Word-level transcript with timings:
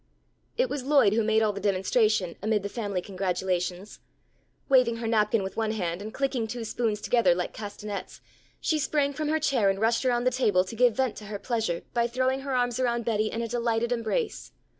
It 0.57 0.67
was 0.67 0.81
Lloyd 0.83 1.13
who 1.13 1.21
made 1.23 1.43
all 1.43 1.53
the 1.53 1.61
demonstration 1.61 2.35
amid 2.41 2.63
the 2.63 2.69
family 2.69 3.03
congratulations. 3.03 3.99
Waving 4.67 4.95
her 4.95 5.05
napkin 5.05 5.43
with 5.43 5.55
one 5.55 5.73
hand 5.73 6.01
and 6.01 6.11
clicking 6.11 6.47
two 6.47 6.63
spoons 6.63 7.01
together 7.01 7.35
like 7.35 7.53
castanets, 7.53 8.19
she 8.59 8.79
sprang 8.79 9.13
from 9.13 9.27
her 9.29 9.39
chair 9.39 9.69
and 9.69 9.79
rushed 9.79 10.03
around 10.03 10.23
the 10.23 10.31
table 10.31 10.63
to 10.65 10.75
give 10.75 10.95
vent 10.97 11.17
to 11.17 11.25
her 11.25 11.37
pleasure 11.37 11.83
by 11.93 12.07
throwing 12.07 12.39
her 12.39 12.55
arms 12.55 12.79
around 12.79 13.05
Betty 13.05 13.27
in 13.29 13.43
a 13.43 13.47
delighted 13.47 13.91
embrace. 13.91 14.51